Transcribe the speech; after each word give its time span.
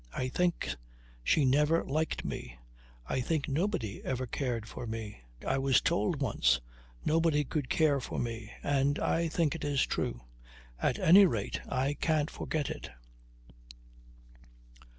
I 0.17 0.29
think 0.29 0.75
she 1.23 1.45
never 1.45 1.83
liked 1.85 2.25
me. 2.25 2.57
I 3.05 3.21
think 3.21 3.47
nobody 3.47 4.03
ever 4.03 4.25
cared 4.25 4.67
for 4.67 4.87
me. 4.87 5.19
I 5.45 5.59
was 5.59 5.79
told 5.79 6.21
once 6.23 6.59
nobody 7.05 7.43
could 7.43 7.69
care 7.69 7.99
for 7.99 8.17
me; 8.17 8.51
and 8.63 8.97
I 8.97 9.27
think 9.27 9.53
it 9.53 9.63
is 9.63 9.85
true. 9.85 10.21
At 10.81 10.97
any 10.97 11.27
rate 11.27 11.61
I 11.69 11.93
can't 11.93 12.31
forget 12.31 12.71
it." 12.71 12.89